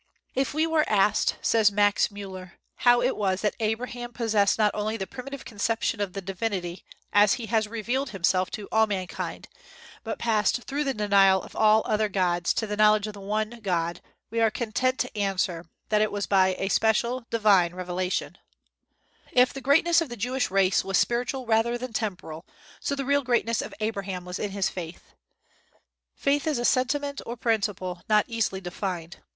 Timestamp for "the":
4.97-5.05, 6.13-6.23, 10.85-10.95, 12.65-12.75, 13.13-13.21, 19.53-19.61, 20.09-20.17, 22.95-23.05